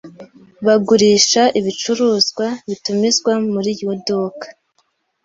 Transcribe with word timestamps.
Bagurisha 0.65 1.41
ibicuruzwa 1.59 2.45
bitumizwa 2.69 3.31
muri 3.53 3.69
iryo 3.75 3.91
duka. 4.05 4.47